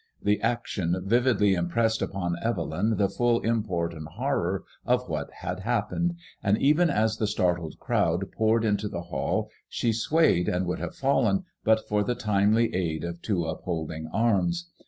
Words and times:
The 0.19 0.41
action 0.41 0.93
156 0.93 1.11
MADEMOISELLE 1.11 1.35
DCB. 1.35 1.37
vividly 1.37 1.53
impressed 1.53 2.01
upon 2.01 2.35
Evelyn 2.41 2.97
the 2.97 3.07
full 3.07 3.39
import 3.41 3.93
and 3.93 4.07
horror 4.07 4.63
of 4.83 5.07
what 5.07 5.29
had 5.31 5.59
happened, 5.59 6.15
and 6.41 6.57
even 6.57 6.89
as 6.89 7.17
the 7.17 7.27
startled 7.27 7.77
crowd 7.79 8.31
poured 8.31 8.65
into 8.65 8.89
the 8.89 9.03
hally 9.03 9.43
she 9.69 9.93
swayed, 9.93 10.49
and 10.49 10.65
would 10.65 10.79
have 10.79 10.95
fallen, 10.95 11.43
but 11.63 11.87
for 11.87 12.03
the 12.03 12.15
timely 12.15 12.73
aid 12.73 13.03
of 13.03 13.21
two 13.21 13.45
upholding 13.45 14.07
arms. 14.11 14.71